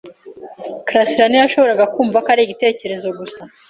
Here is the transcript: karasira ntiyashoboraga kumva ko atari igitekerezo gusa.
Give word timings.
karasira 0.87 1.25
ntiyashoboraga 1.29 1.85
kumva 1.93 2.17
ko 2.23 2.23
atari 2.25 2.41
igitekerezo 2.43 3.07
gusa. 3.19 3.41